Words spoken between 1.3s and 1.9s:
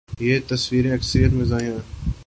مزاحیہ